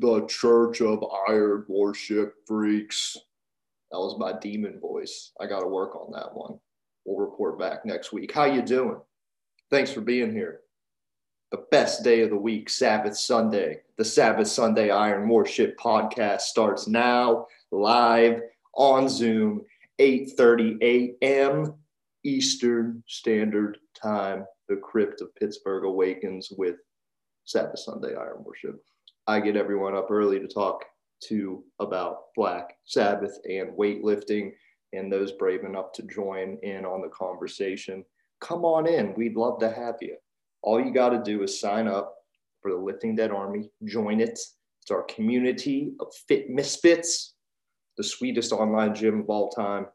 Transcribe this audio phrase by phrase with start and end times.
[0.00, 3.16] the Church of Iron Worship Freaks.
[3.90, 5.30] That was my demon voice.
[5.40, 6.58] I got to work on that one.
[7.04, 8.32] We'll report back next week.
[8.32, 8.96] How you doing?
[9.70, 10.60] Thanks for being here.
[11.52, 13.82] The best day of the week, Sabbath Sunday.
[13.96, 18.40] The Sabbath Sunday Iron Worship podcast starts now, live
[18.74, 19.64] on Zoom,
[20.00, 20.82] 8:30
[21.22, 21.74] a.m.
[22.24, 24.46] Eastern Standard Time.
[24.68, 26.76] The crypt of Pittsburgh awakens with
[27.44, 28.82] Sabbath Sunday Iron Worship.
[29.26, 30.84] I get everyone up early to talk
[31.28, 34.52] to about Black Sabbath and weightlifting,
[34.92, 38.04] and those brave enough to join in on the conversation.
[38.40, 39.14] Come on in.
[39.14, 40.16] We'd love to have you.
[40.62, 42.14] All you got to do is sign up
[42.60, 44.38] for the Lifting Dead Army, join it.
[44.82, 47.34] It's our community of fit misfits,
[47.96, 49.86] the sweetest online gym of all time.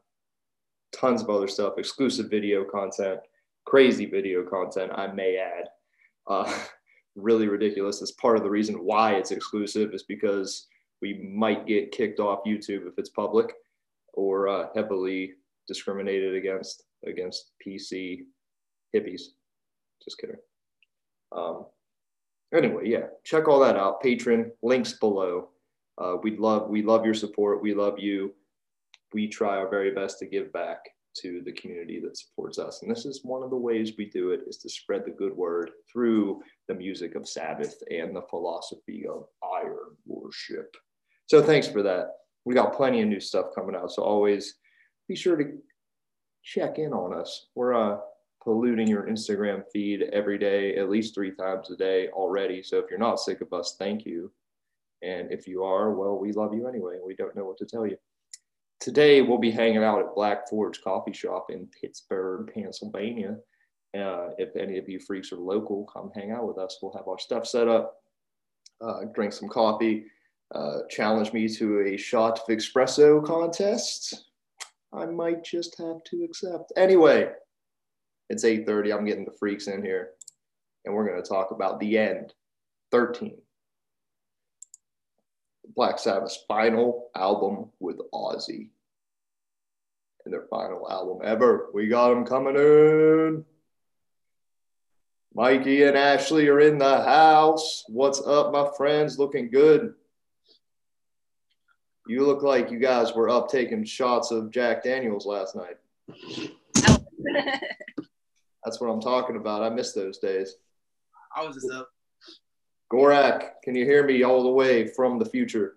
[0.92, 3.20] Tons of other stuff, exclusive video content,
[3.66, 5.68] crazy video content, I may add.
[6.26, 6.52] Uh,
[7.16, 8.02] really ridiculous.
[8.02, 10.66] It's part of the reason why it's exclusive is because
[11.02, 13.52] we might get kicked off YouTube if it's public
[14.14, 15.32] or uh, heavily
[15.66, 18.20] discriminated against against PC
[18.94, 19.22] hippies.
[20.04, 20.36] Just kidding.
[21.32, 21.66] Um,
[22.54, 24.02] anyway, yeah, check all that out.
[24.02, 25.50] Patreon links below.
[25.98, 27.62] Uh, we'd love we love your support.
[27.62, 28.34] We love you.
[29.12, 30.78] We try our very best to give back
[31.16, 32.82] to the community that supports us.
[32.82, 35.36] And this is one of the ways we do it is to spread the good
[35.36, 40.76] word through the music of Sabbath and the philosophy of iron worship.
[41.26, 42.12] So thanks for that.
[42.44, 43.90] We got plenty of new stuff coming out.
[43.90, 44.54] So always
[45.08, 45.58] be sure to
[46.44, 47.48] check in on us.
[47.56, 47.98] We're uh,
[48.44, 52.62] polluting your Instagram feed every day, at least three times a day already.
[52.62, 54.30] So if you're not sick of us, thank you.
[55.02, 56.98] And if you are, well, we love you anyway.
[57.04, 57.96] We don't know what to tell you.
[58.78, 63.38] Today, we'll be hanging out at Black Forge Coffee Shop in Pittsburgh, Pennsylvania.
[63.96, 66.78] Uh, if any of you freaks are local, come hang out with us.
[66.80, 67.96] We'll have our stuff set up,
[68.80, 70.04] uh, drink some coffee,
[70.54, 74.26] uh, challenge me to a shot of espresso contest.
[74.92, 76.72] I might just have to accept.
[76.76, 77.30] Anyway,
[78.28, 78.92] it's 8:30.
[78.92, 80.12] I'm getting the freaks in here,
[80.84, 82.32] and we're going to talk about the end.
[82.90, 83.40] 13.
[85.76, 88.70] Black Sabbath's final album with Ozzy.
[90.24, 91.70] And their final album ever.
[91.72, 93.44] We got them coming in.
[95.34, 97.84] Mikey and Ashley are in the house.
[97.88, 99.18] What's up, my friends?
[99.18, 99.94] Looking good.
[102.08, 105.76] You look like you guys were up taking shots of Jack Daniels last night.
[108.64, 109.62] That's what I'm talking about.
[109.62, 110.56] I miss those days.
[111.36, 111.88] I was just up.
[112.92, 115.76] Gorak, can you hear me all the way from the future?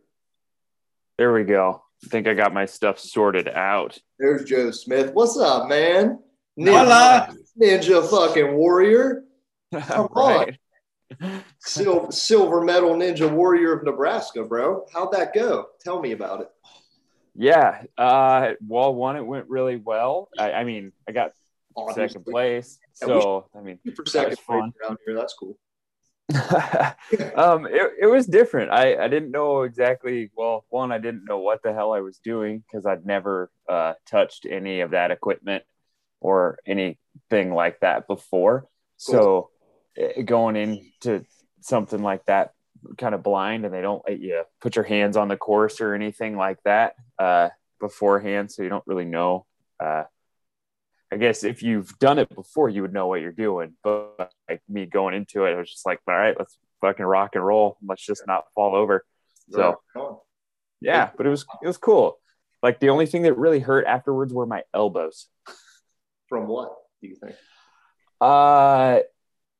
[1.19, 1.83] There we go.
[2.03, 3.99] I think I got my stuff sorted out.
[4.17, 5.13] There's Joe Smith.
[5.13, 6.19] What's up, man?
[6.59, 9.25] Ninja, ninja fucking warrior.
[9.81, 10.57] Come right.
[11.21, 11.43] on.
[11.59, 14.85] Silver, silver medal ninja warrior of Nebraska, bro.
[14.91, 15.67] How'd that go?
[15.79, 16.49] Tell me about it.
[17.35, 17.83] Yeah.
[17.97, 20.29] Uh, well, one, it went really well.
[20.37, 21.31] I, I mean, I got
[21.75, 22.07] Obviously.
[22.07, 22.79] second place.
[22.93, 25.57] So, I mean, for second place around here, that's cool.
[27.35, 28.71] um, it, it was different.
[28.71, 30.31] I, I didn't know exactly.
[30.35, 33.93] Well, one, I didn't know what the hell I was doing because I'd never uh,
[34.05, 35.63] touched any of that equipment
[36.21, 38.67] or anything like that before.
[39.05, 39.13] Cool.
[39.13, 39.49] So
[40.25, 41.25] going into
[41.61, 42.53] something like that,
[42.97, 45.93] kind of blind, and they don't let you put your hands on the course or
[45.93, 47.49] anything like that uh,
[47.79, 49.45] beforehand, so you don't really know
[49.79, 50.03] uh,
[51.11, 53.75] I guess if you've done it before, you would know what you're doing.
[53.83, 57.35] But like me going into it, I was just like, all right, let's fucking rock
[57.35, 57.77] and roll.
[57.85, 59.05] Let's just not fall over.
[59.51, 59.79] So
[60.81, 62.17] yeah, but it was it was cool.
[62.63, 65.27] Like the only thing that really hurt afterwards were my elbows.
[66.29, 67.35] From what do you think?
[68.19, 69.01] Uh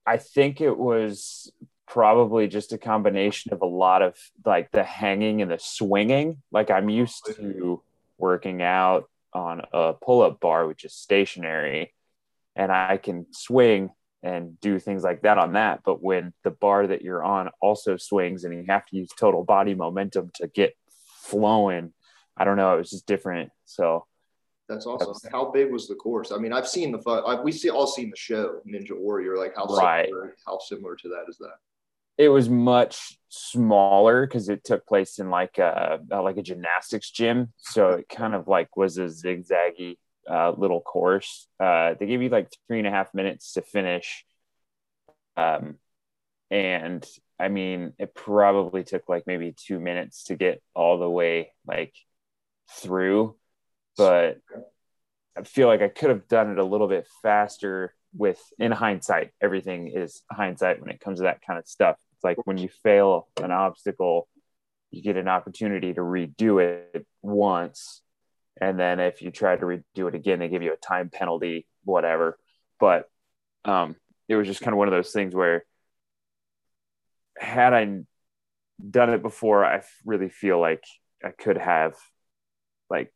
[0.06, 1.52] I think it was
[1.88, 4.16] probably just a combination of a lot of
[4.46, 6.41] like the hanging and the swinging.
[6.52, 7.82] Like I'm used to
[8.17, 11.94] working out on a pull-up bar which is stationary
[12.55, 13.90] and i can swing
[14.22, 17.97] and do things like that on that but when the bar that you're on also
[17.97, 20.76] swings and you have to use total body momentum to get
[21.23, 21.91] flowing
[22.38, 24.06] i don't know it was just different so
[24.69, 25.29] that's awesome.
[25.31, 26.31] How big was the course?
[26.31, 29.37] I mean, I've seen the we see all seen the show Ninja Warrior.
[29.37, 30.05] Like how right.
[30.05, 31.55] similar, how similar to that is that?
[32.17, 37.51] it was much smaller because it took place in like a, like a gymnastics gym
[37.57, 39.97] so it kind of like was a zigzaggy
[40.29, 44.25] uh, little course uh, they gave you like three and a half minutes to finish
[45.35, 45.75] um,
[46.51, 47.05] and
[47.39, 51.93] i mean it probably took like maybe two minutes to get all the way like
[52.69, 53.35] through
[53.97, 54.37] but
[55.37, 59.31] i feel like i could have done it a little bit faster with in hindsight
[59.41, 62.69] everything is hindsight when it comes to that kind of stuff It's like when you
[62.84, 64.28] fail an obstacle,
[64.91, 68.01] you get an opportunity to redo it once.
[68.61, 71.67] And then if you try to redo it again, they give you a time penalty,
[71.84, 72.37] whatever.
[72.79, 73.09] But
[73.66, 73.96] um,
[74.29, 75.66] it was just kind of one of those things where
[77.37, 78.01] had I
[78.87, 80.84] done it before, I really feel like
[81.23, 81.96] I could have
[82.89, 83.11] like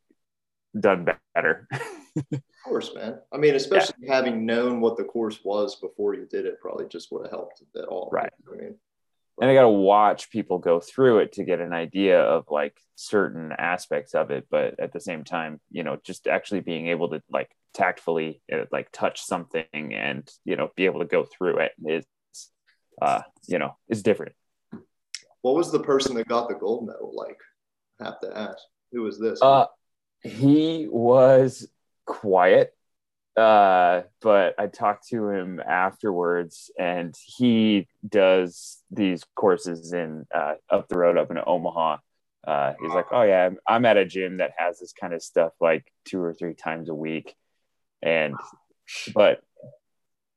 [0.80, 1.68] done better.
[2.32, 3.20] of course, man.
[3.32, 4.16] I mean, especially yeah.
[4.16, 7.64] having known what the course was before you did it, probably just would have helped
[7.76, 8.10] at all.
[8.12, 8.32] Right.
[8.52, 8.76] I mean,
[9.40, 12.76] and I got to watch people go through it to get an idea of like
[12.96, 14.48] certain aspects of it.
[14.50, 18.66] But at the same time, you know, just actually being able to like tactfully uh,
[18.72, 22.06] like touch something and you know be able to go through it is,
[23.02, 24.34] uh, you know, is different.
[25.42, 27.38] What was the person that got the gold medal like?
[28.02, 28.58] I have to ask.
[28.92, 29.40] Who was this?
[29.42, 29.66] Uh,
[30.28, 31.68] he was
[32.06, 32.74] quiet
[33.38, 40.88] uh, but I talked to him afterwards, and he does these courses in uh, up
[40.88, 41.98] the road up in Omaha.
[42.48, 45.22] Uh, he's like, "Oh yeah, I'm, I'm, at a gym that has this kind of
[45.22, 47.36] stuff like two or three times a week,"
[48.02, 48.34] and
[49.14, 49.42] but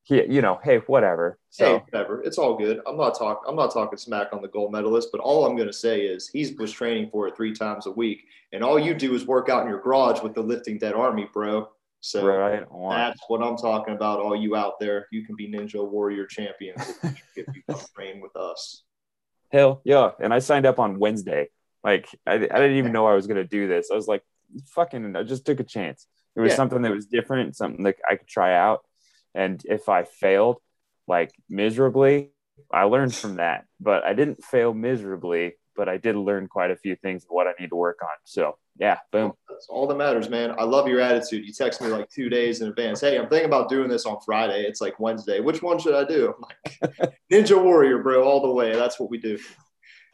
[0.02, 1.38] he, you know, hey, whatever.
[1.50, 2.80] So hey, whatever, it's all good.
[2.86, 3.42] I'm not talking.
[3.46, 6.28] I'm not talking smack on the gold medalist, but all I'm going to say is
[6.28, 9.48] he was training for it three times a week, and all you do is work
[9.48, 11.68] out in your garage with the lifting dead army, bro.
[12.00, 14.20] So right that's what I'm talking about.
[14.20, 16.80] All you out there, you can be Ninja Warrior champions
[17.36, 18.82] if you come train with us.
[19.52, 20.12] Hell yeah!
[20.18, 21.48] And I signed up on Wednesday.
[21.84, 23.90] Like I, I didn't even know I was gonna do this.
[23.92, 24.22] I was like,
[24.68, 26.06] fucking, I just took a chance.
[26.36, 26.56] It was yeah.
[26.56, 28.84] something that was different, something that I could try out.
[29.34, 30.58] And if I failed,
[31.06, 32.30] like miserably,
[32.72, 33.64] I learned from that.
[33.80, 37.46] But I didn't fail miserably but I did learn quite a few things of what
[37.46, 38.10] I need to work on.
[38.24, 39.32] So yeah, boom.
[39.48, 40.54] That's all that matters, man.
[40.58, 41.46] I love your attitude.
[41.46, 43.00] You text me like two days in advance.
[43.00, 44.64] Hey, I'm thinking about doing this on Friday.
[44.64, 45.40] It's like Wednesday.
[45.40, 46.34] Which one should I do?
[46.36, 46.44] I'm
[46.82, 48.74] like, Ninja Warrior, bro, all the way.
[48.74, 49.38] That's what we do.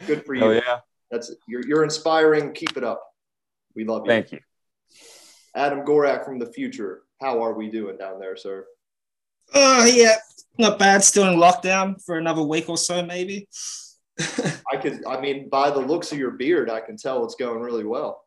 [0.07, 0.45] Good for oh, you.
[0.45, 0.79] Oh yeah.
[1.11, 2.53] That's you're you're inspiring.
[2.53, 3.03] Keep it up.
[3.75, 4.11] We love you.
[4.11, 4.39] Thank you.
[5.57, 7.03] Adam Gorak from the future.
[7.21, 8.67] How are we doing down there, sir?
[9.54, 10.16] Uh yeah,
[10.58, 11.04] not bad.
[11.04, 13.48] Still in lockdown for another week or so, maybe.
[14.72, 17.60] I could, I mean, by the looks of your beard, I can tell it's going
[17.60, 18.25] really well.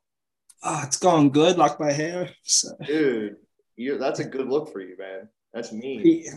[0.63, 2.29] Oh, it's going good, like my hair.
[2.43, 2.69] So.
[2.85, 3.37] Dude,
[3.75, 5.29] you that's a good look for you, man.
[5.53, 6.27] That's me.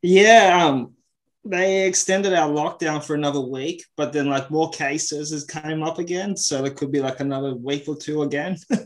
[0.00, 0.94] Yeah, um,
[1.44, 5.98] they extended our lockdown for another week, but then like more cases has came up
[5.98, 8.56] again, so it could be like another week or two again.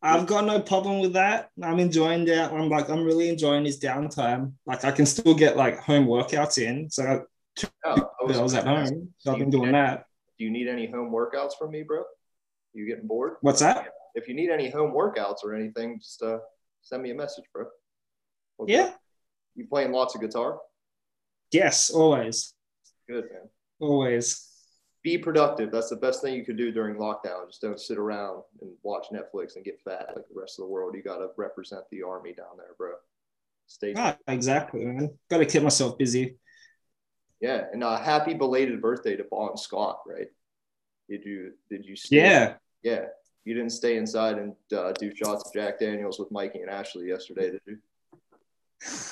[0.00, 1.50] I've got no problem with that.
[1.62, 2.52] I'm enjoying that.
[2.52, 4.52] I'm like, I'm really enjoying this downtime.
[4.64, 6.88] Like, I can still get like home workouts in.
[6.88, 7.24] So
[7.56, 9.12] two oh, I was at home.
[9.18, 10.04] So I've been doing that.
[10.38, 12.04] Do you need any home workouts from me, bro?
[12.74, 13.34] You getting bored?
[13.40, 13.88] What's that?
[14.14, 16.38] If you need any home workouts or anything, just uh,
[16.82, 17.66] send me a message, bro.
[18.56, 18.82] What's yeah.
[18.82, 19.00] Up?
[19.56, 20.58] You playing lots of guitar?
[21.50, 22.54] Yes, always.
[23.08, 23.48] Good, man.
[23.80, 24.47] Always.
[25.08, 25.70] Be productive.
[25.70, 27.46] That's the best thing you could do during lockdown.
[27.48, 30.70] Just don't sit around and watch Netflix and get fat like the rest of the
[30.70, 30.94] world.
[30.94, 32.90] You got to represent the army down there, bro.
[33.68, 33.94] Stay.
[33.96, 35.16] Ah, exactly, man.
[35.30, 36.36] Got to keep myself busy.
[37.40, 40.28] Yeah, and uh, happy belated birthday to Bon Scott, right?
[41.08, 41.96] Did you did you?
[41.96, 43.06] Stay, yeah, yeah.
[43.46, 47.08] You didn't stay inside and uh, do shots of Jack Daniels with Mikey and Ashley
[47.08, 47.78] yesterday, did you?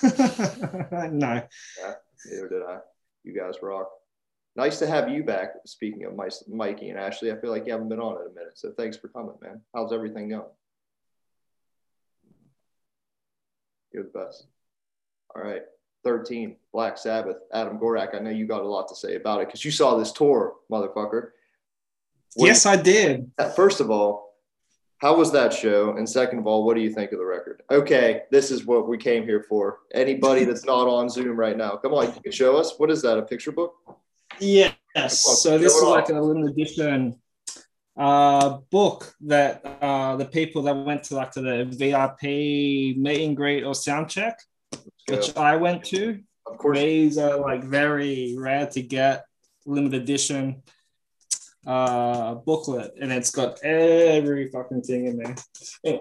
[1.10, 1.42] no.
[1.80, 1.94] Yeah,
[2.26, 2.80] neither did I.
[3.24, 3.88] You guys rock.
[4.56, 5.50] Nice to have you back.
[5.66, 8.34] Speaking of my, Mikey and Ashley, I feel like you haven't been on in a
[8.34, 8.56] minute.
[8.56, 9.60] So thanks for coming, man.
[9.74, 10.44] How's everything going?
[13.92, 14.46] You're the best.
[15.34, 15.62] All right.
[16.04, 18.14] 13, Black Sabbath, Adam Gorak.
[18.14, 20.54] I know you got a lot to say about it because you saw this tour,
[20.70, 21.30] motherfucker.
[22.34, 23.30] What yes, I did.
[23.56, 24.34] First of all,
[24.98, 25.96] how was that show?
[25.96, 27.62] And second of all, what do you think of the record?
[27.70, 29.80] Okay, this is what we came here for.
[29.92, 32.74] Anybody that's not on Zoom right now, come on, you can show us.
[32.78, 33.18] What is that?
[33.18, 33.74] A picture book?
[34.40, 35.42] Yes.
[35.42, 37.20] so this is like a limited edition
[37.96, 43.36] uh, book that uh, the people that went to like to the VIP meet and
[43.36, 44.38] greet or sound check
[45.08, 46.20] which I went to.
[46.46, 49.24] Of course, these are like very rare to get,
[49.64, 50.62] limited edition
[51.66, 55.34] uh, booklet, and it's got every fucking thing in there.
[55.82, 55.98] Yeah.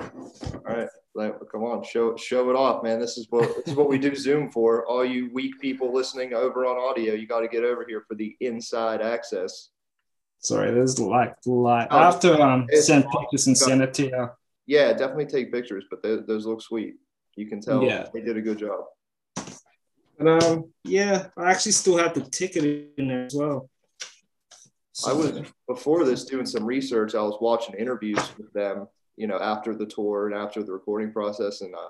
[0.00, 3.00] All right, like, come on, show show it off, man.
[3.00, 4.86] This is what this is what we do Zoom for.
[4.86, 8.14] All you weak people listening over on audio, you got to get over here for
[8.14, 9.70] the inside access.
[10.38, 14.28] Sorry, there's like like oh, after um send pictures and send it to you.
[14.66, 16.94] Yeah, definitely take pictures, but they, those look sweet.
[17.36, 18.06] You can tell yeah.
[18.12, 18.84] they did a good job.
[20.18, 23.70] And um, yeah, I actually still have the ticket in there as well.
[24.92, 25.10] So.
[25.10, 27.14] I was before this doing some research.
[27.14, 31.12] I was watching interviews with them, you know, after the tour and after the recording
[31.12, 31.88] process, and uh,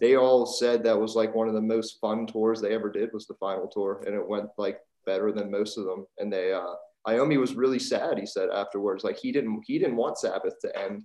[0.00, 3.10] they all said that was like one of the most fun tours they ever did
[3.12, 6.06] was the final tour, and it went like better than most of them.
[6.18, 6.74] And they, uh,
[7.06, 8.18] Iommi was really sad.
[8.18, 11.04] He said afterwards, like he didn't, he didn't want Sabbath to end.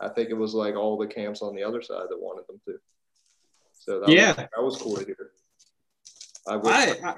[0.00, 2.60] I think it was like all the camps on the other side that wanted them
[2.66, 2.74] to.
[3.72, 4.28] So that Yeah.
[4.28, 5.30] was, that was cool to hear.
[6.48, 7.14] I, I, I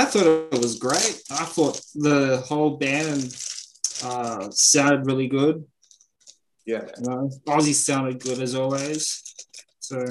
[0.00, 1.22] I thought it was great.
[1.30, 3.36] I thought the whole band
[4.02, 5.64] uh, sounded really good.
[6.66, 9.22] Yeah, know, Ozzy sounded good as always.
[9.80, 10.04] So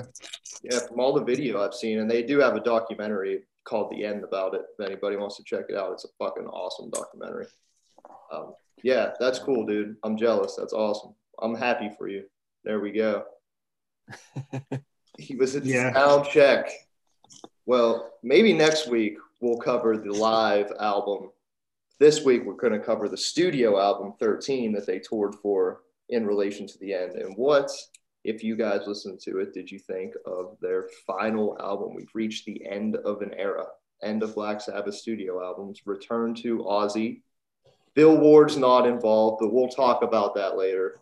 [0.64, 4.06] Yeah, from all the video I've seen, and they do have a documentary called The
[4.06, 4.62] End about it.
[4.78, 7.48] If anybody wants to check it out, it's a fucking awesome documentary.
[8.32, 9.96] Um, yeah, that's cool, dude.
[10.04, 10.56] I'm jealous.
[10.56, 11.16] That's awesome.
[11.42, 12.26] I'm happy for you.
[12.64, 13.24] There we go.
[15.18, 15.94] he was at Yeah.
[15.94, 16.70] sound check.
[17.66, 21.32] Well, maybe next week we'll cover the live album.
[22.00, 25.82] This week we're going to cover the studio album 13 that they toured for
[26.14, 27.14] in relation to the end.
[27.14, 27.72] And what
[28.24, 31.94] if you guys listened to it, did you think of their final album?
[31.94, 33.66] We've reached the end of an era,
[34.02, 37.22] end of Black Sabbath studio albums, return to Ozzy.
[37.96, 41.00] Bill Ward's not involved, but we'll talk about that later.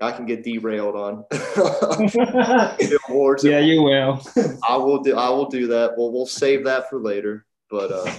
[0.00, 1.24] I can get derailed on.
[2.78, 4.22] Bill Ward's yeah, you will.
[4.68, 5.16] I will do.
[5.16, 5.96] I will do that.
[5.96, 7.46] We'll we'll save that for later.
[7.70, 8.12] But uh,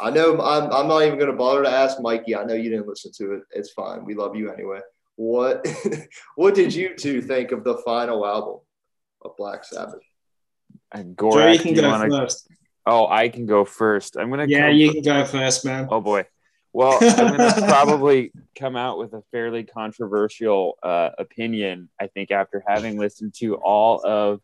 [0.00, 0.72] I know I'm.
[0.72, 2.34] I'm not even going to bother to ask Mikey.
[2.34, 3.42] I know you didn't listen to it.
[3.50, 4.06] It's fine.
[4.06, 4.80] We love you anyway.
[5.22, 5.64] What
[6.34, 8.58] What did you two think of the final album
[9.24, 10.02] of Black Sabbath?
[10.90, 12.48] And Joe, you can you go wanna- first.
[12.84, 14.16] Oh, I can go first.
[14.16, 14.46] I'm gonna.
[14.48, 15.86] Yeah, come you can go first, man.
[15.90, 16.26] Oh boy.
[16.72, 21.90] Well, I'm going to probably come out with a fairly controversial uh, opinion.
[22.00, 24.40] I think after having listened to all of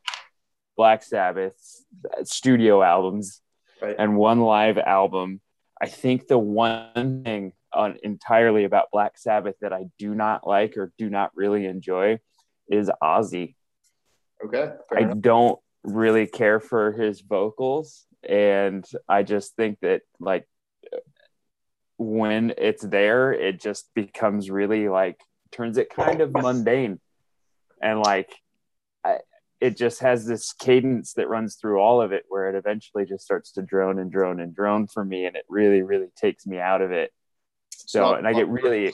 [0.77, 1.85] Black Sabbath's
[2.25, 3.41] studio albums
[3.83, 3.97] Right.
[3.99, 5.41] and one live album,
[5.81, 10.77] I think the one thing on entirely about Black Sabbath that I do not like
[10.77, 12.19] or do not really enjoy
[12.69, 13.55] is Ozzy.
[14.45, 14.73] Okay.
[14.95, 15.21] I enough.
[15.21, 20.47] don't really care for his vocals, and I just think that like
[21.97, 25.21] when it's there, it just becomes really like
[25.51, 27.01] turns it kind of mundane,
[27.83, 28.33] and like
[29.05, 29.19] I,
[29.61, 33.25] it just has this cadence that runs through all of it, where it eventually just
[33.25, 36.59] starts to drone and drone and drone for me, and it really really takes me
[36.59, 37.13] out of it.
[37.89, 38.93] So, and I get really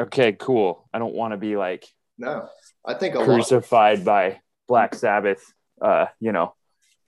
[0.00, 0.88] okay, cool.
[0.94, 1.84] I don't want to be like
[2.16, 2.48] no.
[2.84, 5.42] I think crucified by Black Sabbath,
[5.82, 6.54] uh, you know,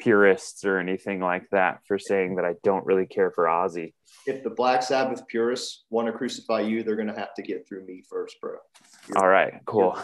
[0.00, 3.94] purists or anything like that for saying that I don't really care for Ozzy.
[4.26, 7.68] If the Black Sabbath purists want to crucify you, they're going to have to get
[7.68, 8.56] through me first, bro.
[9.08, 9.96] You're- All right, cool.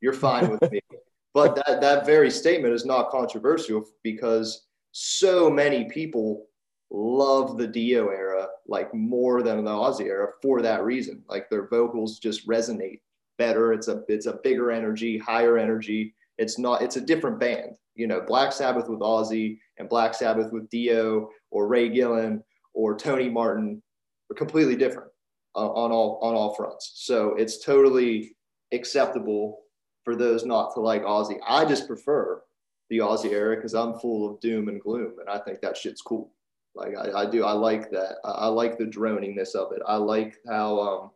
[0.00, 0.80] you're fine with me.
[1.34, 6.46] But that, that very statement is not controversial because so many people
[6.90, 11.22] love the Dio era like more than the Ozzy era for that reason.
[11.28, 13.00] Like their vocals just resonate
[13.38, 13.72] better.
[13.72, 16.14] It's a it's a bigger energy, higher energy.
[16.38, 17.76] It's not it's a different band.
[17.94, 22.42] You know, Black Sabbath with Ozzy and Black Sabbath with Dio or Ray Gillen
[22.74, 23.82] or Tony Martin
[24.30, 25.10] are completely different
[25.54, 26.92] uh, on all on all fronts.
[26.94, 28.36] So it's totally
[28.72, 29.60] acceptable
[30.04, 31.38] for those not to like Ozzy.
[31.46, 32.42] I just prefer
[32.90, 36.02] the Ozzy era because I'm full of doom and gloom, and I think that shit's
[36.02, 36.32] cool.
[36.76, 38.16] Like I, I do, I like that.
[38.24, 39.82] I, I like the droniness of it.
[39.86, 41.10] I like how um,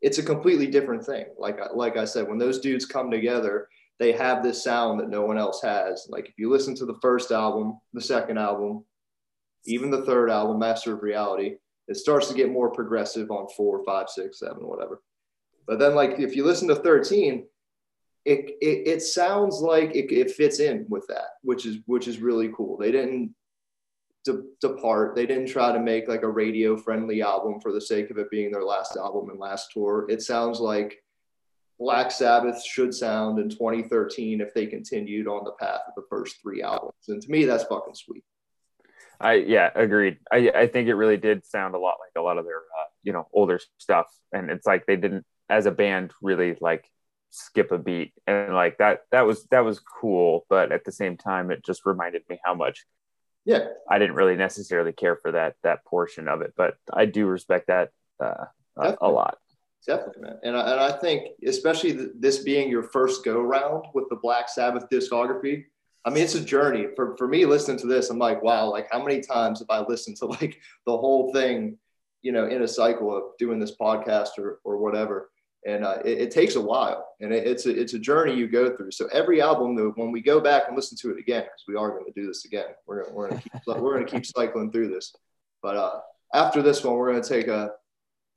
[0.00, 1.26] it's a completely different thing.
[1.38, 5.10] Like I- like I said, when those dudes come together, they have this sound that
[5.10, 6.06] no one else has.
[6.08, 8.84] Like if you listen to the first album, the second album,
[9.66, 11.56] even the third album, Master of Reality,
[11.88, 15.02] it starts to get more progressive on four, five, six, seven, whatever.
[15.66, 17.44] But then, like, if you listen to 13,
[18.24, 22.20] it, it, it sounds like it, it fits in with that, which is which is
[22.20, 22.76] really cool.
[22.76, 23.34] They didn't
[24.24, 25.14] de- depart.
[25.14, 28.30] They didn't try to make like a radio friendly album for the sake of it
[28.30, 30.06] being their last album and last tour.
[30.08, 31.02] It sounds like
[31.78, 36.36] Black Sabbath should sound in 2013 if they continued on the path of the first
[36.42, 36.92] three albums.
[37.08, 38.24] And to me, that's fucking sweet.
[39.18, 40.18] I yeah, agreed.
[40.32, 42.88] I I think it really did sound a lot like a lot of their uh,
[43.02, 46.86] you know older stuff, and it's like they didn't as a band really like
[47.28, 51.18] skip a beat, and like that that was that was cool, but at the same
[51.18, 52.86] time, it just reminded me how much
[53.44, 57.26] Yeah, I didn't really necessarily care for that that portion of it, but I do
[57.26, 57.90] respect that
[58.22, 58.44] uh,
[58.76, 59.38] a, a lot.
[59.86, 60.38] Definitely, man.
[60.42, 64.16] And I, and I think, especially th- this being your first go round with the
[64.16, 65.64] Black Sabbath discography,
[66.04, 66.88] I mean, it's a journey.
[66.96, 69.80] For, for me, listening to this, I'm like, wow, like how many times have I
[69.80, 71.78] listened to like the whole thing,
[72.22, 75.30] you know, in a cycle of doing this podcast or, or whatever.
[75.66, 78.48] And uh, it, it takes a while and it, it's, a, it's a journey you
[78.48, 78.92] go through.
[78.92, 81.76] So every album, though, when we go back and listen to it again, because we
[81.76, 84.72] are going to do this again, we're going we're gonna keep, we're to keep cycling
[84.72, 85.14] through this.
[85.62, 86.00] But uh,
[86.34, 87.72] after this one, we're going to take a,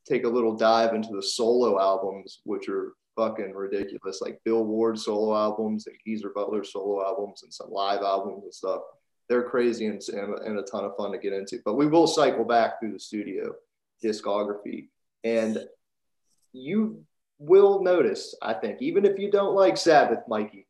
[0.06, 5.00] take a little dive into the solo albums, which are fucking ridiculous, like Bill Ward
[5.00, 8.82] solo albums and Geezer Butler solo albums and some live albums and stuff.
[9.30, 11.60] they're crazy and, and a ton of fun to get into.
[11.64, 13.54] But we will cycle back through the studio
[14.04, 14.90] discography,
[15.24, 15.66] and
[16.52, 17.06] you
[17.44, 20.68] will notice, I think, even if you don't like Sabbath, Mikey,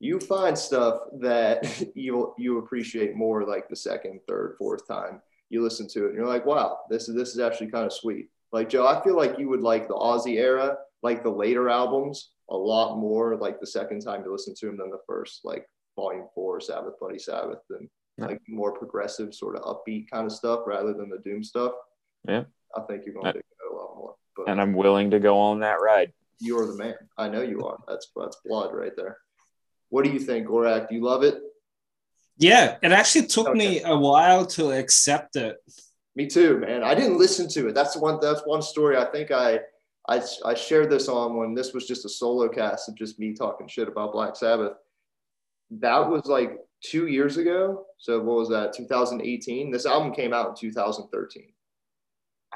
[0.00, 5.62] you find stuff that you you appreciate more like the second, third, fourth time you
[5.62, 8.28] listen to it, and you're like, wow, this is this is actually kind of sweet.
[8.52, 12.30] Like Joe, I feel like you would like the Ozzy era, like the later albums,
[12.50, 15.66] a lot more like the second time you listen to them than the first, like
[15.96, 18.26] Volume Four, Sabbath Bloody Sabbath, and yeah.
[18.26, 21.72] like more progressive, sort of upbeat kind of stuff rather than the doom stuff.
[22.26, 22.44] Yeah,
[22.76, 24.14] I think you're gonna dig it a lot more.
[24.36, 26.12] But and I'm willing to go on that ride.
[26.40, 26.94] You're the man.
[27.16, 27.78] I know you are.
[27.86, 29.18] That's that's blood right there.
[29.90, 30.88] What do you think, Gorak?
[30.88, 31.40] Do you love it?
[32.36, 33.58] Yeah, it actually took okay.
[33.58, 35.56] me a while to accept it.
[36.16, 36.82] Me too, man.
[36.82, 37.74] I didn't listen to it.
[37.74, 38.18] That's one.
[38.20, 38.96] That's one story.
[38.96, 39.60] I think I,
[40.08, 43.34] I, I shared this on when this was just a solo cast of just me
[43.34, 44.72] talking shit about Black Sabbath.
[45.70, 47.86] That was like two years ago.
[47.98, 48.74] So what was that?
[48.74, 49.70] 2018.
[49.70, 51.53] This album came out in 2013.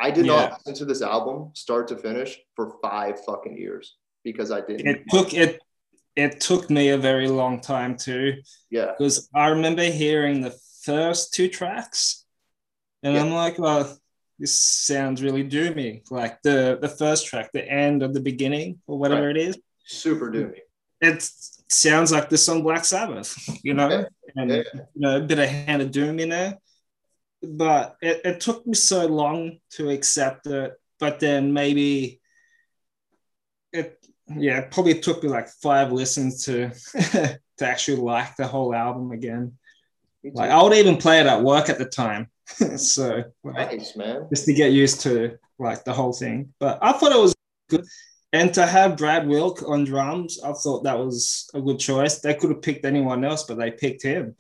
[0.01, 0.37] I did yeah.
[0.37, 4.87] not listen to this album start to finish for five fucking years because I didn't.
[4.87, 5.61] It took it
[6.17, 8.35] it took me a very long time too.
[8.71, 8.93] Yeah.
[8.97, 12.25] Because I remember hearing the first two tracks
[13.03, 13.23] and yeah.
[13.23, 13.97] I'm like, well,
[14.39, 16.03] this sounds really doomy.
[16.11, 19.37] Like the the first track, the end of the beginning or whatever right.
[19.37, 19.59] it is.
[19.85, 20.59] Super doomy.
[21.01, 21.29] It
[21.69, 24.05] sounds like the song Black Sabbath, you know, yeah.
[24.37, 24.65] and you
[24.97, 26.59] know, a bit of hand of doom in there.
[27.43, 30.73] But it, it took me so long to accept it.
[30.99, 32.21] But then maybe
[33.73, 34.05] it
[34.37, 36.71] yeah, it probably took me like five listens to
[37.59, 39.57] to actually like the whole album again.
[40.25, 42.29] Like I would even play it at work at the time.
[42.77, 44.27] so like, nice, man.
[44.31, 46.53] Just to get used to like the whole thing.
[46.59, 47.35] But I thought it was
[47.69, 47.85] good.
[48.33, 52.19] And to have Brad Wilk on drums, I thought that was a good choice.
[52.19, 54.37] They could have picked anyone else, but they picked him,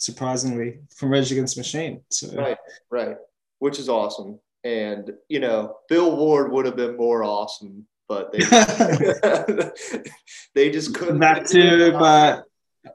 [0.00, 2.02] surprisingly, from Rage Against Machine.
[2.10, 2.58] So right,
[2.90, 3.16] right,
[3.60, 4.40] which is awesome.
[4.64, 8.40] And you know, Bill Ward would have been more awesome but they
[10.54, 11.20] they just couldn't.
[11.20, 12.44] That too, but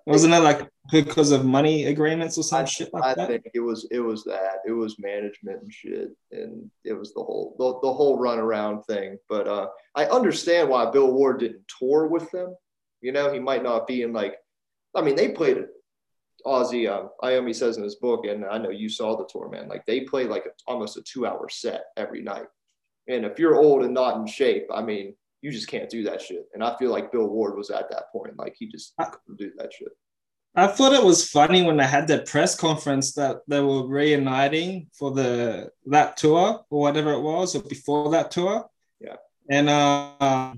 [0.06, 3.28] wasn't it like because of money agreements or some I, shit like I that?
[3.30, 7.24] think it was it was that it was management and shit, and it was the
[7.24, 9.18] whole the, the whole run around thing.
[9.30, 12.54] But uh, I understand why Bill Ward didn't tour with them.
[13.00, 14.36] You know, he might not be in like.
[14.94, 15.70] I mean, they played it.
[16.46, 19.68] Ozzy, um, Iommi says in his book, and I know you saw the tour, man.
[19.68, 22.46] Like they play like a, almost a two-hour set every night.
[23.08, 26.22] And if you're old and not in shape, I mean, you just can't do that
[26.22, 26.48] shit.
[26.54, 28.38] And I feel like Bill Ward was at that point.
[28.38, 29.90] Like he just couldn't do that shit.
[30.56, 34.90] I thought it was funny when they had that press conference that they were reuniting
[34.98, 38.66] for the that tour or whatever it was, or before that tour.
[39.00, 39.18] Yeah.
[39.50, 40.54] And uh,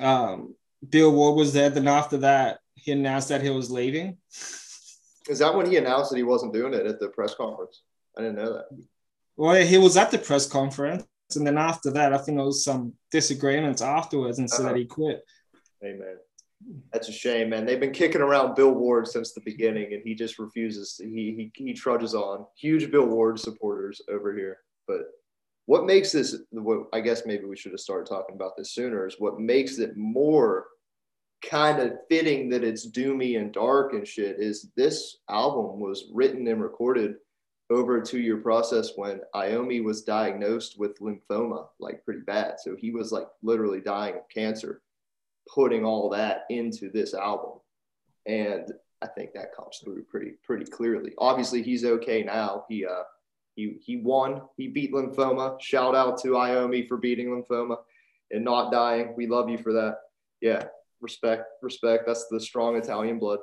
[0.00, 0.54] um,
[0.88, 1.70] Bill Ward was there.
[1.70, 4.16] Then after that, he announced that he was leaving.
[5.28, 7.82] Is that when he announced that he wasn't doing it at the press conference?
[8.16, 8.66] I didn't know that.
[9.36, 12.62] Well, he was at the press conference, and then after that, I think there was
[12.64, 14.72] some disagreements afterwards, and so uh-huh.
[14.72, 15.24] that he quit.
[15.84, 16.16] Amen.
[16.92, 17.66] That's a shame, man.
[17.66, 20.98] They've been kicking around Bill Ward since the beginning, and he just refuses.
[21.02, 22.46] He he, he trudges on.
[22.56, 24.58] Huge Bill Ward supporters over here.
[24.86, 25.00] But
[25.66, 26.36] what makes this?
[26.50, 29.08] What I guess maybe we should have started talking about this sooner.
[29.08, 30.66] Is what makes it more
[31.48, 34.36] kind of fitting that it's doomy and dark and shit.
[34.38, 37.16] Is this album was written and recorded
[37.70, 42.60] over a two year process when Iommi was diagnosed with lymphoma, like pretty bad.
[42.60, 44.82] So he was like literally dying of cancer,
[45.52, 47.58] putting all that into this album.
[48.26, 48.70] And
[49.02, 51.12] I think that comes through pretty, pretty clearly.
[51.18, 52.64] Obviously, he's okay now.
[52.68, 53.02] He, uh,
[53.56, 55.60] he, he won, he beat lymphoma.
[55.60, 57.78] Shout out to Iommi for beating lymphoma
[58.30, 59.14] and not dying.
[59.16, 59.98] We love you for that.
[60.40, 60.64] Yeah,
[61.00, 62.04] respect, respect.
[62.06, 63.40] That's the strong Italian blood.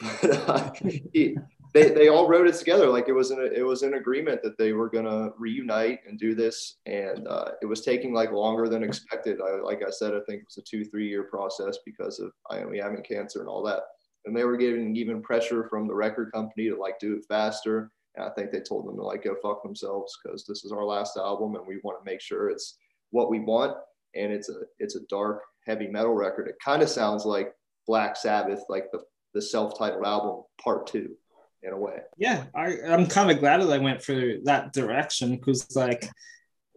[0.22, 0.70] But uh,
[1.12, 1.36] he,
[1.72, 4.58] they, they all wrote it together like it was an it was an agreement that
[4.58, 8.82] they were gonna reunite and do this, and uh, it was taking like longer than
[8.82, 9.40] expected.
[9.40, 12.32] I, like I said, I think it was a two three year process because of
[12.50, 13.82] Iommi having cancer and all that,
[14.24, 17.90] and they were getting even pressure from the record company to like do it faster.
[18.16, 20.84] And I think they told them to like go fuck themselves because this is our
[20.84, 22.76] last album and we want to make sure it's
[23.10, 23.76] what we want.
[24.16, 26.48] And it's a it's a dark heavy metal record.
[26.48, 27.54] It kind of sounds like
[27.86, 29.00] Black Sabbath, like the
[29.34, 31.16] the self titled album part two
[31.62, 31.98] in a way.
[32.16, 36.08] Yeah, I, I'm kind of glad that they went through that direction because, like,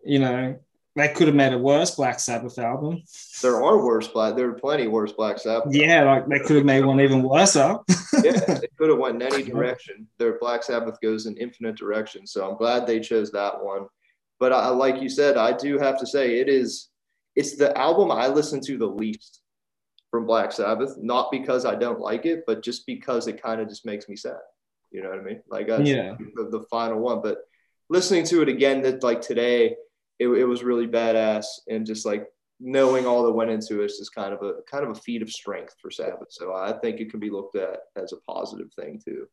[0.03, 0.59] you know,
[0.95, 3.01] they could have made a worse Black Sabbath album.
[3.41, 4.35] There are worse Black.
[4.35, 5.73] There are plenty worse Black Sabbath.
[5.73, 7.55] Yeah, like they could have made one even worse.
[7.55, 7.83] Up.
[8.23, 10.07] yeah, they could have went in any direction.
[10.19, 12.31] Their Black Sabbath goes in infinite directions.
[12.31, 13.87] So I'm glad they chose that one.
[14.39, 16.89] But I, like you said, I do have to say it is.
[17.35, 19.41] It's the album I listen to the least
[20.11, 20.95] from Black Sabbath.
[20.99, 24.15] Not because I don't like it, but just because it kind of just makes me
[24.15, 24.37] sad
[24.91, 25.41] You know what I mean?
[25.49, 26.15] Like that's Yeah.
[26.35, 27.21] the, the final one.
[27.21, 27.39] But
[27.89, 29.75] listening to it again, that like today,
[30.19, 32.27] it, it was really badass, and just like
[32.59, 35.21] knowing all that went into it is just kind of a kind of a feat
[35.23, 36.27] of strength for Sabbath.
[36.29, 39.27] So I think it can be looked at as a positive thing too.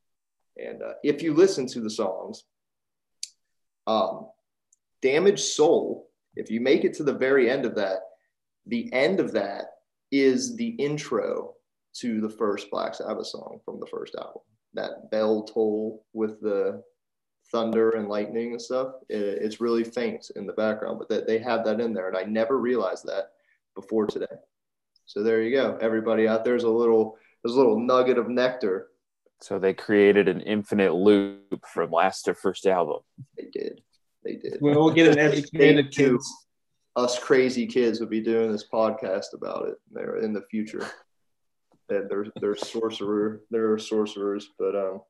[0.57, 2.43] And uh, if you listen to the songs,
[3.87, 4.29] um,
[5.03, 8.01] "Damaged Soul," if you make it to the very end of that,
[8.67, 9.65] the end of that
[10.11, 11.55] is the intro
[11.95, 14.43] to the first Black Sabbath song from the first album.
[14.75, 16.83] That bell toll with the
[17.51, 18.95] thunder and lightning and stuff.
[19.09, 22.17] It, it's really faint in the background, but that they have that in there, and
[22.17, 23.33] I never realized that
[23.75, 24.27] before today.
[25.07, 28.89] So there you go, everybody out there's a little there's a little nugget of nectar.
[29.41, 33.01] So they created an infinite loop from last to first album.
[33.37, 33.81] They did,
[34.25, 34.59] they did.
[34.61, 36.31] We'll get They educated kids.
[36.97, 39.77] Us crazy kids would be doing this podcast about it.
[39.93, 40.87] They're in the future.
[41.89, 45.01] And they're they're sorcerer, they're sorcerers, but um,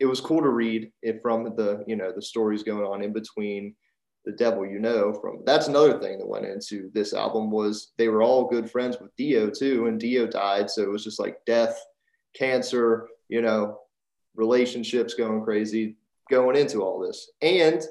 [0.00, 3.12] it was cool to read it from the you know the stories going on in
[3.12, 3.74] between
[4.24, 8.08] the devil you know from that's another thing that went into this album was they
[8.08, 11.38] were all good friends with dio too and dio died so it was just like
[11.46, 11.78] death
[12.34, 13.78] cancer you know
[14.34, 15.96] relationships going crazy
[16.30, 17.82] going into all this and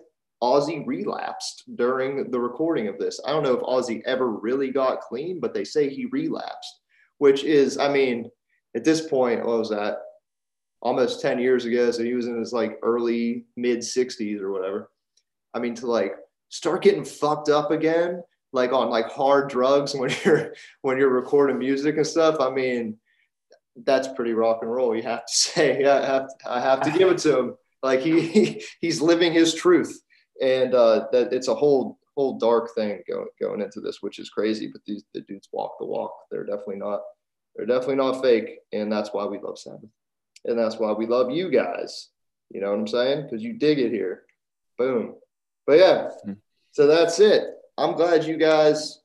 [0.43, 4.99] ozzy relapsed during the recording of this i don't know if ozzy ever really got
[4.99, 6.81] clean but they say he relapsed
[7.17, 8.29] which is i mean
[8.75, 9.97] at this point what was that
[10.83, 11.89] almost 10 years ago.
[11.89, 14.91] So he was in his like early mid 60s or whatever.
[15.53, 16.13] I mean, to like
[16.49, 21.57] start getting fucked up again, like on like hard drugs when you're when you're recording
[21.57, 22.35] music and stuff.
[22.39, 22.97] I mean,
[23.75, 24.95] that's pretty rock and roll.
[24.95, 27.55] You have to say, I have to, I have to give it to him.
[27.81, 29.99] Like he he's living his truth,
[30.41, 34.29] and uh, that it's a whole whole dark thing going going into this, which is
[34.29, 34.67] crazy.
[34.71, 36.13] But these the dudes walk the walk.
[36.31, 37.01] They're definitely not
[37.55, 39.89] they're definitely not fake, and that's why we love Sabbath
[40.45, 42.09] and that's why we love you guys.
[42.49, 43.23] You know what I'm saying?
[43.23, 44.23] Because you dig it here.
[44.77, 45.15] Boom.
[45.65, 46.33] But yeah, Hmm.
[46.71, 47.45] so that's it.
[47.77, 49.01] I'm glad you guys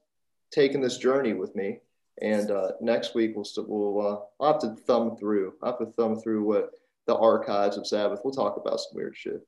[0.50, 1.80] taking this journey with me.
[2.20, 5.54] And uh, next week we'll st- we'll uh, I'll have to thumb through.
[5.62, 6.70] I'll have to thumb through what
[7.06, 8.20] the archives of Sabbath.
[8.24, 9.40] We'll talk about some weird shit.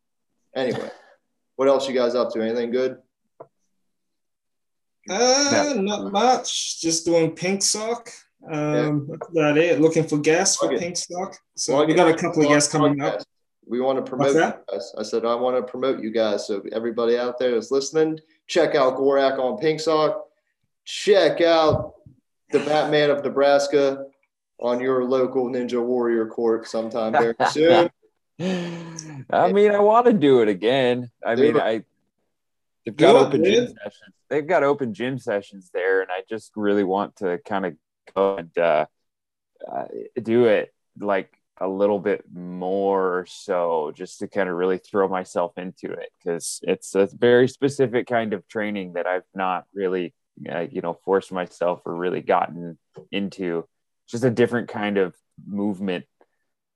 [0.54, 0.90] Anyway,
[1.60, 2.40] what else you guys up to?
[2.40, 2.96] Anything good?
[5.10, 6.80] Uh, not much.
[6.80, 8.08] Just doing pink sock.
[8.50, 9.78] Um, that's about it.
[9.78, 11.36] Looking for guests for pink sock.
[11.56, 13.20] So Well, we got a couple of guests coming up.
[13.66, 14.92] We want to promote What's you guys.
[14.96, 16.46] I said I want to promote you guys.
[16.46, 20.24] So everybody out there that's listening, check out Gorak on Pink Sock.
[20.86, 21.92] Check out
[22.52, 24.06] the Batman of Nebraska
[24.60, 27.90] on your local Ninja Warrior court sometime very soon.
[28.40, 31.10] I mean, I want to do it again.
[31.24, 31.58] I mean.
[31.58, 31.84] I
[32.84, 34.14] they've got open gym sessions.
[34.28, 37.76] They've got open gym sessions there, and I just really want to kind of
[38.14, 38.86] go and uh,
[39.70, 39.84] uh,
[40.22, 45.52] do it like a little bit more so just to kind of really throw myself
[45.58, 50.14] into it because it's a very specific kind of training that I've not really
[50.50, 52.78] uh, you know forced myself or really gotten
[53.12, 53.66] into
[54.08, 55.14] just a different kind of
[55.46, 56.06] movement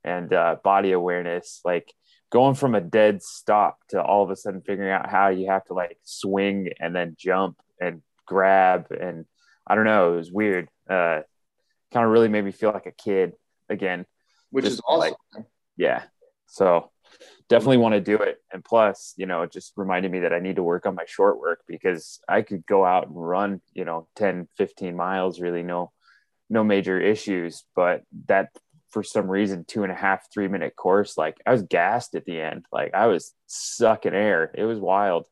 [0.05, 1.93] and uh, body awareness like
[2.31, 5.65] going from a dead stop to all of a sudden figuring out how you have
[5.65, 9.25] to like swing and then jump and grab and
[9.67, 10.69] I don't know it was weird.
[10.89, 11.21] Uh
[11.93, 13.35] kind of really made me feel like a kid
[13.69, 14.05] again.
[14.51, 15.15] Which Just is awesome.
[15.77, 16.03] yeah.
[16.47, 16.91] So
[17.49, 18.39] definitely want to do it.
[18.53, 21.05] And plus you know it just reminded me that i need to work on my
[21.07, 25.63] short work because i could go out and run you know 10 15 miles really
[25.63, 25.93] no
[26.51, 27.65] no major issues.
[27.75, 28.51] But that
[28.95, 32.25] for some reason two and a half three minute course like i was gassed at
[32.25, 35.27] the end like i was sucking air it was wild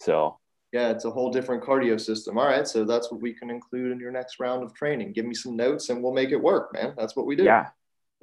[0.00, 0.38] so
[0.72, 2.36] Yeah, it's a whole different cardio system.
[2.36, 5.12] All right, so that's what we can include in your next round of training.
[5.12, 6.94] Give me some notes and we'll make it work, man.
[6.98, 7.44] That's what we do.
[7.44, 7.68] yeah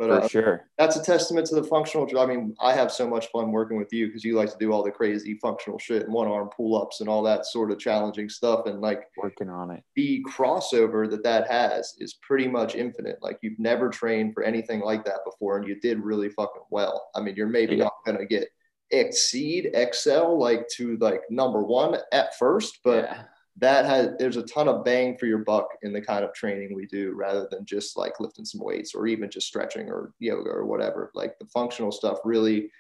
[0.08, 2.08] but for uh, sure that's a testament to the functional.
[2.20, 4.72] I mean, I have so much fun working with you because you like to do
[4.72, 7.78] all the crazy functional shit and one arm pull ups and all that sort of
[7.78, 8.66] challenging stuff.
[8.66, 13.20] And like working on it the crossover that that has is pretty much infinite.
[13.22, 17.10] Like you've never trained for anything like that before, and you did really fucking well.
[17.16, 17.84] I mean, you're maybe Yeah.
[17.84, 18.48] not gonna get
[18.94, 23.24] exceed excel like to like number one at first, but yeah.
[23.58, 26.74] That has there's a ton of bang for your buck in the kind of training
[26.74, 30.50] we do rather than just like lifting some weights or even just stretching or yoga
[30.50, 31.12] or whatever.
[31.14, 32.72] Like the functional stuff really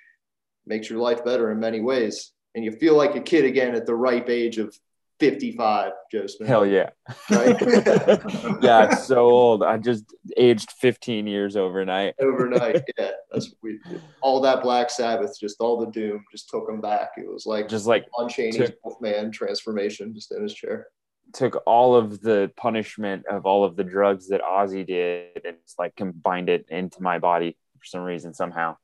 [0.66, 2.32] makes your life better in many ways.
[2.56, 4.78] And you feel like a kid again at the ripe age of
[5.22, 6.50] 55 joe smith.
[6.50, 6.90] Hell yeah.
[7.30, 7.56] Right?
[8.62, 9.62] Yeah it's so old.
[9.62, 10.04] I just
[10.36, 12.16] aged 15 years overnight.
[12.20, 13.12] Overnight yeah.
[13.32, 13.80] That's what we
[14.22, 17.12] all that black sabbath just all the doom just took him back.
[17.18, 20.88] It was like just like Lon Chaney's took- man transformation just in his chair.
[21.34, 25.78] Took all of the punishment of all of the drugs that Ozzy did and just
[25.78, 28.76] like combined it into my body for some reason somehow.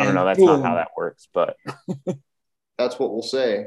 [0.00, 0.26] I don't know.
[0.26, 1.56] And That's not how that works, but
[2.78, 3.66] That's what we'll say.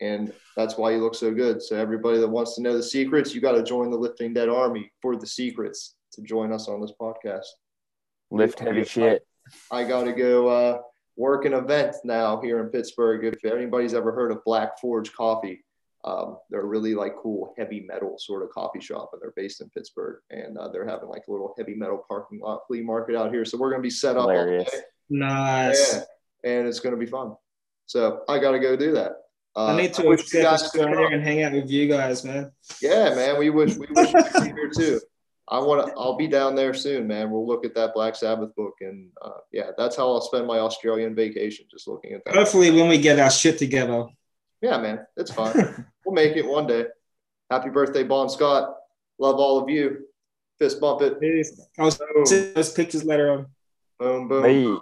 [0.00, 1.62] And that's why you look so good.
[1.62, 4.48] So everybody that wants to know the secrets, you got to join the Lifting Dead
[4.48, 7.46] Army for the secrets to join us on this podcast.
[8.30, 9.26] lift heavy shit.
[9.70, 10.78] I got to go uh,
[11.16, 13.24] work an event now here in Pittsburgh.
[13.24, 15.64] If anybody's ever heard of Black Forge Coffee,
[16.04, 19.60] um, they're a really like cool heavy metal sort of coffee shop, and they're based
[19.60, 20.20] in Pittsburgh.
[20.30, 23.44] And uh, they're having like a little heavy metal parking lot flea market out here.
[23.44, 24.24] So we're gonna be set up.
[24.24, 24.70] all Hilarious.
[24.70, 24.78] day.
[25.08, 25.94] Nice.
[25.94, 27.34] Yeah, and it's gonna be fun.
[27.86, 29.12] So I got to go do that.
[29.56, 31.12] Uh, I need to wish you accept guys could Australia come.
[31.14, 32.52] and hang out with you guys, man.
[32.82, 33.38] Yeah, man.
[33.38, 35.00] We wish we wish you be here too.
[35.48, 35.92] I want to.
[35.96, 37.30] I'll be down there soon, man.
[37.30, 40.58] We'll look at that Black Sabbath book, and uh, yeah, that's how I'll spend my
[40.58, 42.34] Australian vacation, just looking at that.
[42.34, 44.04] Hopefully, when we get our shit together.
[44.60, 45.54] Yeah, man, it's fine.
[46.04, 46.86] we'll make it one day.
[47.50, 48.74] Happy birthday, Bon Scott.
[49.18, 50.06] Love all of you.
[50.58, 51.20] Fist bump it.
[51.20, 51.60] Peace.
[51.78, 53.46] I'll Boom, see those pictures later on.
[53.98, 54.44] boom, boom.
[54.44, 54.76] Hey.